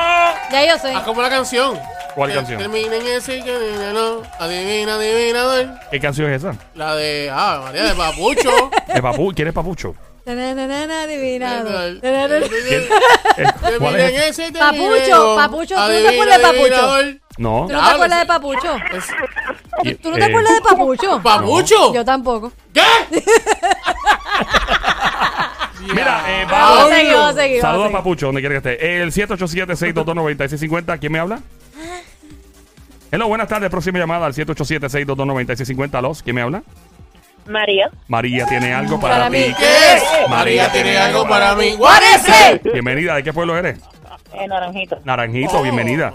Ya 0.53 0.67
yo 0.69 0.79
sé. 0.79 0.93
Ah, 0.95 1.03
como 1.05 1.23
la 1.23 1.29
canción. 1.29 1.77
¿Cuál 2.15 2.31
Ter- 2.31 2.39
canción? 2.39 2.59
Terminen 2.61 3.05
ese 3.05 3.43
que 3.43 3.53
no, 3.93 3.93
no. 4.21 4.23
Adivina, 4.39 4.95
adivinador. 4.95 5.67
¿Qué 5.91 5.99
canción 5.99 6.31
es 6.33 6.45
esa? 6.45 6.55
La 6.77 6.95
de. 6.95 7.29
Ah, 7.35 7.63
María 7.65 7.83
de 7.87 7.95
Papucho. 7.95 8.71
¿De 8.95 9.03
papu 9.03 9.33
¿Quién 9.35 9.49
es 9.49 9.55
papucho? 9.55 9.95
Tananana, 10.25 11.03
Adivinado. 11.03 12.01
¿Quién? 12.01 12.01
Tananana. 12.01 12.47
Eh, 13.37 13.45
¿Cuál 13.79 13.97
Terminen 13.97 14.15
es? 14.23 14.39
ese 14.39 14.53
Papucho, 14.53 15.35
Papucho, 15.37 15.75
¿tú 15.75 15.81
no 15.81 15.89
te 15.89 16.09
acuerdas 16.09 16.39
de 16.39 16.43
Papucho? 16.45 17.19
No. 17.37 17.67
¿Tú 17.69 17.73
no 17.75 17.81
te 17.83 17.95
acuerdas 17.95 18.19
de 18.21 18.27
Papucho? 18.27 18.77
Y- 19.83 19.95
¿Tú 19.95 20.11
no 20.11 20.17
te 20.17 20.23
eh, 20.23 20.27
acuerdas 20.27 20.55
de 20.55 20.61
Papucho? 20.61 21.21
¿Papucho? 21.23 21.93
Yo 21.95 22.05
tampoco. 22.05 22.53
¿Qué? 22.73 22.83
Mira, 25.93 26.23
eh, 26.29 26.47
Vamos 26.51 26.91
a 26.91 26.95
seguir, 26.97 27.13
vamos 27.15 27.31
a 27.31 27.35
seguir. 27.43 27.61
vamos 27.61 27.65
a 27.65 27.67
Saludos, 27.69 27.83
seguir. 27.87 27.97
Papucho, 27.99 28.27
donde 28.27 28.41
quiera 28.41 28.61
que 28.61 28.71
esté. 28.71 29.03
El 29.03 29.13
787-622-9650. 29.13 30.99
¿Quién 30.99 31.13
me 31.13 31.19
habla? 31.19 31.41
Hello, 33.11 33.29
buenas 33.29 33.49
tardes. 33.49 33.69
Próxima 33.71 33.99
llamada 33.99 34.27
al 34.27 34.35
787-622-9650. 34.35 36.01
Los, 36.03 36.23
¿quién 36.23 36.37
me 36.37 36.43
habla? 36.43 36.63
María. 37.47 37.91
María 38.09 38.47
tiene 38.47 38.73
algo 38.73 38.99
para, 38.99 39.17
Para 39.17 39.31
ti. 39.31 39.37
mí. 39.37 39.55
¿Qué 39.59 39.95
es? 39.97 40.03
María 40.31 40.73
tiene 40.73 40.97
algo 40.97 41.29
para 41.29 41.55
mí. 41.55 41.75
¿Cuál 41.77 42.03
es 42.15 42.27
ese? 42.29 42.61
Bienvenida. 42.73 43.17
¿De 43.17 43.23
qué 43.23 43.33
pueblo 43.35 43.57
eres? 43.57 43.79
Eh, 44.37 44.49
naranjito. 44.49 44.99
Naranjito, 45.05 45.59
Oh. 45.59 45.63
bienvenida. 45.63 46.13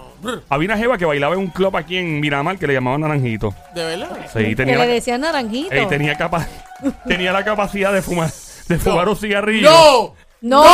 Había 0.48 0.66
una 0.68 0.76
jeva 0.78 0.98
que 0.98 1.04
bailaba 1.06 1.34
en 1.34 1.40
un 1.40 1.46
club 1.48 1.76
aquí 1.76 1.96
en 1.98 2.20
Miramar 2.20 2.58
que 2.58 2.66
le 2.66 2.74
llamaban 2.74 3.00
Naranjito. 3.00 3.54
¿De 3.74 3.84
verdad? 3.84 4.08
Sí, 4.32 4.44
Que 4.50 4.56
tenía, 4.56 4.74
le 4.78 4.86
la, 4.86 4.92
decían 4.92 5.20
naranjito. 5.22 5.72
Ey, 5.74 5.86
tenía, 5.86 6.14
capa- 6.16 6.46
tenía 7.06 7.32
la 7.32 7.44
capacidad 7.44 7.92
de 7.92 8.02
fumar, 8.02 8.30
de 8.68 8.78
fumar 8.78 9.08
un 9.08 9.16
cigarrillo. 9.16 9.70
¡No! 9.70 10.14
¡No! 10.42 10.64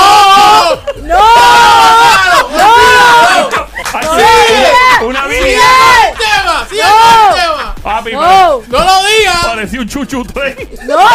¡No! 1.03 1.19
¡No! 2.57 2.75
Así, 3.95 5.05
una 5.05 5.26
vida. 5.26 5.41
¡Sigue 5.41 5.57
el 6.11 6.17
tema! 6.19 6.67
¡Sigue 6.69 6.83
No. 6.83 6.88
el 7.29 7.35
tema! 7.35 7.75
Papi, 7.83 8.12
¡No! 8.12 8.21
¡No 8.69 8.79
lo 8.79 9.05
digas! 9.07 9.45
parecía 9.47 9.81
un 9.81 9.88
chuchu 9.88 10.25
tren 10.25 10.57
¡No! 10.87 10.97
¡No! 10.97 11.07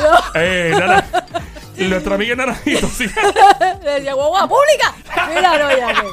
¡No! 0.01 0.19
Eh, 0.35 0.73
nuestra 1.77 2.15
amiga 2.15 2.35
Naranjito, 2.35 2.87
sí. 2.87 3.09
Le 3.83 3.91
decía 3.91 4.13
guagua 4.13 4.47
pública. 4.47 4.93
Mira, 5.33 5.57
no, 5.57 5.71
ya 5.75 5.93
no. 5.93 6.03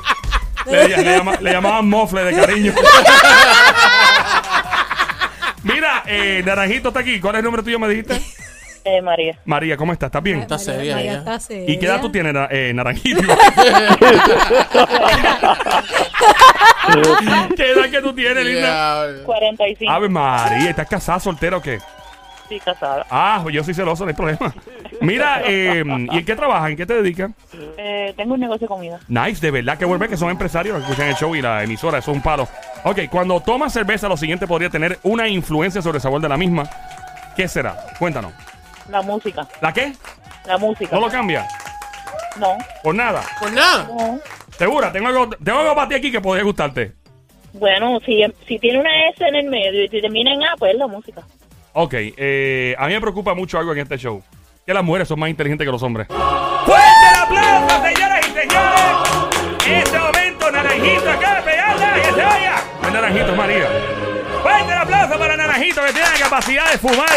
Le, 0.67 0.89
le 0.89 1.17
llama- 1.19 1.37
le 1.41 1.53
llamaban 1.53 1.89
mofle 1.89 2.25
de 2.25 2.41
cariño. 2.41 2.75
Mira, 5.63 6.03
eh, 6.07 6.43
Naranjito 6.45 6.89
está 6.89 7.01
aquí. 7.01 7.21
¿Cuál 7.21 7.35
es 7.35 7.39
el 7.41 7.45
nombre 7.45 7.63
tuyo, 7.63 7.79
me 7.79 7.89
dijiste? 7.89 8.21
Eh, 8.85 9.03
María. 9.03 9.39
María, 9.45 9.77
¿cómo 9.77 9.93
estás? 9.93 10.09
¿Estás 10.09 10.23
bien? 10.23 10.41
Está 10.41 10.59
seria 10.59 10.95
María 10.97 11.11
ella. 11.11 11.19
está 11.21 11.41
seria. 11.41 11.71
¿Y 11.75 11.79
qué 11.79 11.87
edad 11.87 12.01
tú 12.01 12.11
tienes, 12.11 12.33
na- 12.33 12.49
eh, 12.51 12.73
Naranjito? 12.75 13.21
¿Qué 17.57 17.73
edad 17.73 17.91
que 17.91 18.01
tú 18.03 18.13
tienes, 18.15 18.45
linda? 18.45 19.05
Diablo. 19.07 19.25
45. 19.25 19.93
Ave 19.93 20.09
María, 20.09 20.71
¿estás 20.71 20.89
casada, 20.89 21.21
soltera 21.21 21.57
o 21.59 21.63
qué? 21.63 21.79
Sí, 22.49 22.59
casada. 22.61 23.05
Ah, 23.11 23.45
yo 23.53 23.63
soy 23.63 23.75
celoso, 23.75 24.05
no 24.05 24.09
hay 24.09 24.15
problema. 24.17 24.55
Mira, 25.03 25.43
eh, 25.45 25.83
¿y 25.87 26.19
en 26.19 26.25
qué 26.25 26.35
trabajas? 26.35 26.71
¿En 26.71 26.77
qué 26.79 26.87
te 26.87 26.95
dedicas? 26.95 27.31
Eh, 27.77 28.15
tengo 28.17 28.35
un 28.35 28.41
negocio 28.41 28.67
de 28.67 28.69
comida. 28.69 28.99
Nice, 29.07 29.41
de 29.45 29.51
verdad 29.51 29.77
que 29.77 29.85
vuelve 29.85 30.09
que 30.09 30.17
son 30.17 30.31
empresarios 30.31 30.77
que 30.79 30.83
escuchan 30.85 31.09
el 31.09 31.15
show 31.15 31.35
y 31.37 31.43
la 31.43 31.63
emisora, 31.63 31.99
eso 31.99 32.11
es 32.11 32.17
un 32.17 32.23
palo. 32.23 32.49
Ok, 32.85 33.01
cuando 33.11 33.39
tomas 33.41 33.73
cerveza, 33.75 34.09
lo 34.09 34.17
siguiente 34.17 34.47
podría 34.47 34.71
tener 34.71 34.99
una 35.03 35.29
influencia 35.29 35.83
sobre 35.83 35.99
el 35.99 36.03
sabor 36.03 36.23
de 36.23 36.29
la 36.31 36.39
misma. 36.39 36.65
¿Qué 37.37 37.47
será? 37.49 37.77
Cuéntanos. 37.99 38.33
La 38.88 39.02
música. 39.02 39.47
¿La 39.61 39.73
qué? 39.73 39.92
La 40.47 40.59
música. 40.59 40.95
¿No 40.95 41.00
lo 41.00 41.09
cambia? 41.09 41.47
No. 42.38 42.57
Por 42.83 42.95
nada. 42.95 43.23
Pues 43.40 43.52
nada. 43.52 43.85
No. 43.85 44.18
¿Segura? 44.57 44.90
Tengo 44.92 45.09
algo, 45.09 45.28
tengo 45.30 45.59
algo 45.59 45.75
para 45.75 45.88
ti 45.88 45.95
aquí 45.95 46.11
que 46.11 46.21
podría 46.21 46.45
gustarte. 46.45 46.92
Bueno, 47.52 47.99
si, 48.04 48.25
si 48.47 48.59
tiene 48.59 48.80
una 48.80 49.09
S 49.09 49.25
en 49.26 49.35
el 49.35 49.47
medio 49.49 49.85
y 49.85 49.88
si 49.88 50.00
termina 50.00 50.33
en 50.33 50.42
A, 50.45 50.54
pues 50.59 50.73
es 50.73 50.78
la 50.78 50.87
música. 50.87 51.23
Ok, 51.73 51.95
eh, 51.95 52.75
a 52.78 52.87
mí 52.87 52.95
me 52.95 53.00
preocupa 53.00 53.35
mucho 53.35 53.59
algo 53.59 53.73
en 53.73 53.78
este 53.78 53.99
show. 53.99 54.23
Que 54.66 54.75
las 54.75 54.85
mujeres 54.85 55.09
son 55.09 55.18
más 55.18 55.30
inteligentes 55.30 55.66
que 55.66 55.72
los 55.72 55.83
hombres. 55.83 56.07
¡Fuerte 56.09 57.09
el 57.14 57.20
aplauso, 57.20 57.83
señoras 57.83 58.27
y 58.27 58.31
señores! 58.33 59.66
En 59.66 59.74
este 59.74 59.98
momento, 59.98 60.51
Naranjito 60.51 61.11
acaba 61.11 61.35
de 61.37 61.42
pegarla 61.42 61.98
y 61.98 62.01
que 62.03 62.12
se 62.12 62.22
vaya. 62.22 62.55
No 62.83 62.88
es 62.88 62.94
Naranjito, 62.94 63.27
es 63.31 63.37
María. 63.37 63.68
Fuerte 64.42 64.72
el 64.72 64.79
aplauso 64.79 65.18
para 65.18 65.37
Naranjito 65.37 65.83
que 65.85 65.92
tiene 65.92 66.09
la 66.11 66.18
capacidad 66.18 66.70
de 66.70 66.79
fumar. 66.79 67.09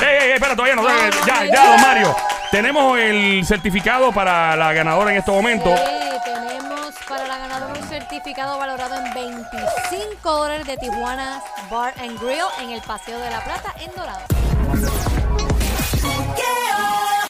Ey, 0.00 0.18
ey, 0.28 0.32
espera, 0.32 0.54
todavía 0.54 0.76
no. 0.76 0.82
No, 0.82 0.88
ya, 0.88 1.10
ya, 1.26 1.44
ya. 1.46 1.70
don 1.70 1.80
Mario. 1.80 2.16
Tenemos 2.50 2.98
el 2.98 3.44
certificado 3.46 4.12
para 4.12 4.56
la 4.56 4.72
ganadora 4.72 5.10
en 5.10 5.18
estos 5.18 5.34
momentos. 5.34 5.78
Sí, 5.78 6.20
tenemos 6.24 6.94
para 7.08 7.26
la 7.26 7.38
ganadora 7.38 7.80
un 7.80 7.88
certificado 7.88 8.58
valorado 8.58 8.94
en 8.96 9.14
25 9.14 10.30
dólares 10.30 10.66
de 10.66 10.76
Tijuana 10.76 11.42
Bar 11.70 11.94
and 11.98 12.20
Grill 12.20 12.44
en 12.60 12.70
el 12.70 12.80
Paseo 12.82 13.18
de 13.18 13.30
la 13.30 13.40
Plata 13.42 13.74
en 13.80 13.90
Dorado. 13.94 15.13